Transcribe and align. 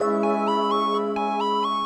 Thank 0.00 0.24
you. 0.24 0.39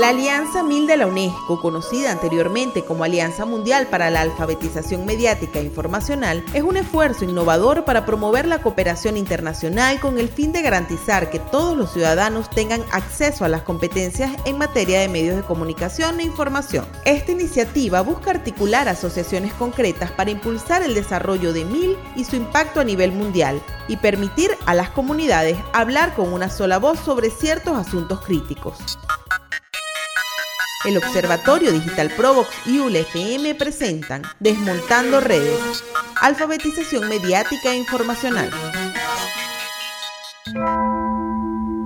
La 0.00 0.08
Alianza 0.08 0.62
1000 0.62 0.86
de 0.86 0.96
la 0.96 1.06
UNESCO, 1.06 1.60
conocida 1.60 2.10
anteriormente 2.10 2.86
como 2.86 3.04
Alianza 3.04 3.44
Mundial 3.44 3.86
para 3.88 4.08
la 4.08 4.22
Alfabetización 4.22 5.04
Mediática 5.04 5.58
e 5.58 5.64
Informacional, 5.64 6.42
es 6.54 6.62
un 6.62 6.78
esfuerzo 6.78 7.26
innovador 7.26 7.84
para 7.84 8.06
promover 8.06 8.46
la 8.46 8.62
cooperación 8.62 9.18
internacional 9.18 10.00
con 10.00 10.18
el 10.18 10.30
fin 10.30 10.52
de 10.52 10.62
garantizar 10.62 11.28
que 11.28 11.38
todos 11.38 11.76
los 11.76 11.92
ciudadanos 11.92 12.48
tengan 12.48 12.82
acceso 12.92 13.44
a 13.44 13.50
las 13.50 13.60
competencias 13.60 14.30
en 14.46 14.56
materia 14.56 15.00
de 15.00 15.08
medios 15.08 15.36
de 15.36 15.42
comunicación 15.42 16.18
e 16.18 16.22
información. 16.24 16.86
Esta 17.04 17.32
iniciativa 17.32 18.00
busca 18.00 18.30
articular 18.30 18.88
asociaciones 18.88 19.52
concretas 19.52 20.10
para 20.12 20.30
impulsar 20.30 20.82
el 20.82 20.94
desarrollo 20.94 21.52
de 21.52 21.66
1000 21.66 21.98
y 22.16 22.24
su 22.24 22.36
impacto 22.36 22.80
a 22.80 22.84
nivel 22.84 23.12
mundial 23.12 23.60
y 23.86 23.98
permitir 23.98 24.50
a 24.64 24.74
las 24.74 24.88
comunidades 24.88 25.58
hablar 25.74 26.14
con 26.14 26.32
una 26.32 26.48
sola 26.48 26.78
voz 26.78 26.98
sobre 27.00 27.28
ciertos 27.28 27.76
asuntos 27.76 28.22
críticos. 28.22 28.98
El 30.82 30.96
Observatorio 30.96 31.72
Digital 31.72 32.10
Provox 32.16 32.48
y 32.64 32.78
ULFM 32.78 33.54
presentan 33.54 34.22
Desmontando 34.38 35.20
Redes, 35.20 35.84
Alfabetización 36.22 37.06
Mediática 37.06 37.72
e 37.72 37.76
Informacional. 37.76 38.50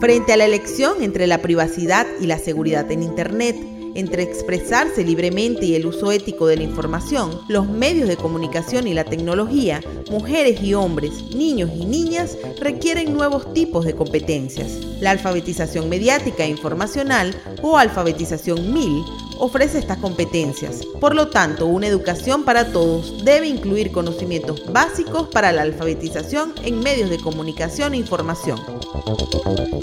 Frente 0.00 0.32
a 0.32 0.36
la 0.36 0.44
elección 0.44 1.02
entre 1.02 1.28
la 1.28 1.38
privacidad 1.38 2.04
y 2.20 2.26
la 2.26 2.38
seguridad 2.38 2.90
en 2.90 3.04
Internet, 3.04 3.56
entre 4.00 4.24
expresarse 4.24 5.04
libremente 5.04 5.66
y 5.66 5.74
el 5.74 5.86
uso 5.86 6.10
ético 6.10 6.46
de 6.46 6.56
la 6.56 6.64
información, 6.64 7.40
los 7.48 7.68
medios 7.68 8.08
de 8.08 8.16
comunicación 8.16 8.88
y 8.88 8.94
la 8.94 9.04
tecnología, 9.04 9.80
mujeres 10.10 10.62
y 10.62 10.74
hombres, 10.74 11.34
niños 11.34 11.70
y 11.74 11.84
niñas 11.84 12.36
requieren 12.58 13.14
nuevos 13.14 13.52
tipos 13.52 13.84
de 13.84 13.94
competencias. 13.94 14.72
La 15.00 15.12
alfabetización 15.12 15.88
mediática 15.88 16.44
e 16.44 16.48
informacional 16.48 17.34
o 17.62 17.78
alfabetización 17.78 18.72
MIL 18.72 19.04
ofrece 19.40 19.78
estas 19.78 19.98
competencias. 19.98 20.84
Por 21.00 21.14
lo 21.14 21.28
tanto, 21.28 21.66
una 21.66 21.86
educación 21.86 22.44
para 22.44 22.72
todos 22.72 23.24
debe 23.24 23.48
incluir 23.48 23.90
conocimientos 23.90 24.70
básicos 24.70 25.28
para 25.28 25.50
la 25.52 25.62
alfabetización 25.62 26.54
en 26.62 26.80
medios 26.80 27.10
de 27.10 27.18
comunicación 27.18 27.94
e 27.94 27.98
información. 27.98 28.60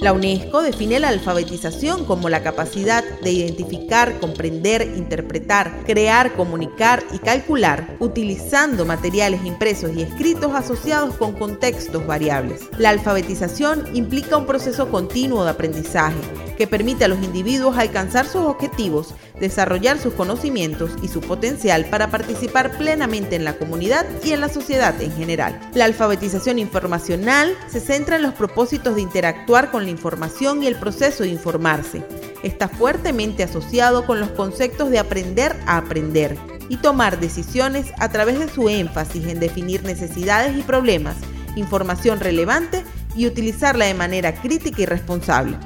La 0.00 0.12
UNESCO 0.12 0.62
define 0.62 1.00
la 1.00 1.08
alfabetización 1.08 2.04
como 2.04 2.28
la 2.28 2.42
capacidad 2.42 3.02
de 3.20 3.32
identificar, 3.32 4.05
comprender, 4.14 4.82
interpretar, 4.96 5.82
crear, 5.84 6.32
comunicar 6.34 7.02
y 7.12 7.18
calcular 7.18 7.96
utilizando 7.98 8.84
materiales 8.84 9.44
impresos 9.44 9.92
y 9.94 10.02
escritos 10.02 10.54
asociados 10.54 11.14
con 11.16 11.32
contextos 11.32 12.06
variables. 12.06 12.62
La 12.78 12.90
alfabetización 12.90 13.84
implica 13.94 14.36
un 14.36 14.46
proceso 14.46 14.90
continuo 14.90 15.44
de 15.44 15.50
aprendizaje 15.50 16.16
que 16.56 16.66
permite 16.66 17.04
a 17.04 17.08
los 17.08 17.22
individuos 17.22 17.76
alcanzar 17.76 18.26
sus 18.26 18.42
objetivos, 18.42 19.14
desarrollar 19.38 19.98
sus 19.98 20.14
conocimientos 20.14 20.90
y 21.02 21.08
su 21.08 21.20
potencial 21.20 21.84
para 21.86 22.10
participar 22.10 22.76
plenamente 22.78 23.36
en 23.36 23.44
la 23.44 23.58
comunidad 23.58 24.06
y 24.24 24.32
en 24.32 24.40
la 24.40 24.48
sociedad 24.48 25.00
en 25.00 25.12
general. 25.12 25.60
La 25.74 25.84
alfabetización 25.84 26.58
informacional 26.58 27.54
se 27.68 27.80
centra 27.80 28.16
en 28.16 28.22
los 28.22 28.34
propósitos 28.34 28.94
de 28.94 29.02
interactuar 29.02 29.70
con 29.70 29.84
la 29.84 29.90
información 29.90 30.62
y 30.62 30.66
el 30.66 30.76
proceso 30.76 31.22
de 31.22 31.30
informarse. 31.30 32.02
Está 32.46 32.68
fuertemente 32.68 33.42
asociado 33.42 34.06
con 34.06 34.20
los 34.20 34.30
conceptos 34.30 34.88
de 34.90 35.00
aprender 35.00 35.56
a 35.66 35.78
aprender 35.78 36.38
y 36.68 36.76
tomar 36.76 37.18
decisiones 37.18 37.92
a 37.98 38.08
través 38.10 38.38
de 38.38 38.48
su 38.48 38.68
énfasis 38.68 39.26
en 39.26 39.40
definir 39.40 39.82
necesidades 39.82 40.56
y 40.56 40.62
problemas, 40.62 41.16
información 41.56 42.20
relevante 42.20 42.84
y 43.16 43.26
utilizarla 43.26 43.86
de 43.86 43.94
manera 43.94 44.32
crítica 44.32 44.80
y 44.80 44.86
responsable. 44.86 45.58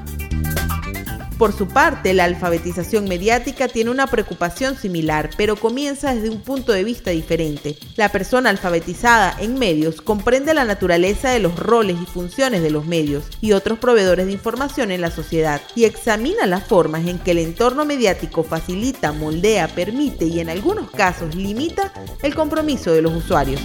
Por 1.40 1.54
su 1.54 1.68
parte, 1.68 2.12
la 2.12 2.24
alfabetización 2.24 3.08
mediática 3.08 3.66
tiene 3.66 3.90
una 3.90 4.06
preocupación 4.06 4.76
similar, 4.76 5.30
pero 5.38 5.56
comienza 5.56 6.14
desde 6.14 6.28
un 6.28 6.42
punto 6.42 6.70
de 6.70 6.84
vista 6.84 7.12
diferente. 7.12 7.78
La 7.96 8.10
persona 8.10 8.50
alfabetizada 8.50 9.34
en 9.40 9.58
medios 9.58 10.02
comprende 10.02 10.52
la 10.52 10.66
naturaleza 10.66 11.30
de 11.30 11.38
los 11.40 11.58
roles 11.58 11.96
y 11.98 12.04
funciones 12.04 12.60
de 12.60 12.70
los 12.70 12.84
medios 12.84 13.24
y 13.40 13.52
otros 13.52 13.78
proveedores 13.78 14.26
de 14.26 14.32
información 14.32 14.90
en 14.90 15.00
la 15.00 15.10
sociedad 15.10 15.62
y 15.74 15.84
examina 15.84 16.44
las 16.44 16.64
formas 16.64 17.06
en 17.06 17.18
que 17.18 17.30
el 17.30 17.38
entorno 17.38 17.86
mediático 17.86 18.42
facilita, 18.42 19.12
moldea, 19.12 19.68
permite 19.68 20.26
y 20.26 20.40
en 20.40 20.50
algunos 20.50 20.90
casos 20.90 21.34
limita 21.34 21.94
el 22.22 22.34
compromiso 22.34 22.92
de 22.92 23.00
los 23.00 23.14
usuarios. 23.14 23.62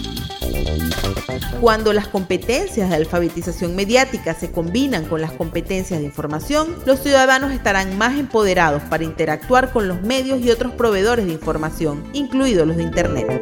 Cuando 1.62 1.94
las 1.94 2.08
competencias 2.08 2.90
de 2.90 2.96
alfabetización 2.96 3.76
mediática 3.76 4.36
se 4.36 4.52
combinan 4.52 5.06
con 5.06 5.20
las 5.20 5.32
competencias 5.32 6.00
de 6.00 6.06
información, 6.06 6.76
los 6.86 7.00
ciudadanos 7.00 7.52
estarán 7.52 7.98
más 7.98 8.20
empoderados 8.20 8.84
para 8.84 9.04
interactuar 9.04 9.72
con 9.72 9.88
los 9.88 10.02
medios 10.02 10.42
y 10.42 10.52
otros 10.52 10.74
proveedores 10.74 11.26
de 11.26 11.34
información, 11.34 12.04
incluidos 12.14 12.68
los 12.68 12.78
de 12.78 12.84
Internet. 12.84 13.42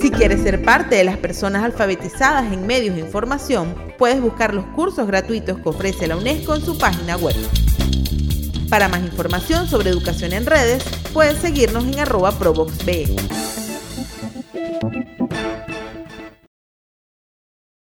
Si 0.00 0.10
quieres 0.10 0.42
ser 0.42 0.62
parte 0.62 0.96
de 0.96 1.04
las 1.04 1.16
personas 1.16 1.64
alfabetizadas 1.64 2.52
en 2.52 2.66
medios 2.66 2.96
de 2.96 3.00
información, 3.00 3.74
puedes 3.96 4.20
buscar 4.20 4.52
los 4.52 4.66
cursos 4.66 5.06
gratuitos 5.06 5.58
que 5.58 5.68
ofrece 5.68 6.06
la 6.06 6.16
UNESCO 6.16 6.54
en 6.54 6.64
su 6.64 6.76
página 6.76 7.16
web. 7.16 7.36
Para 8.68 8.88
más 8.88 9.00
información 9.00 9.68
sobre 9.68 9.90
educación 9.90 10.32
en 10.32 10.44
redes, 10.44 10.84
puedes 11.12 11.38
seguirnos 11.38 11.84
en 11.84 11.98
arroba 11.98 12.32
provoxbe. 12.32 13.06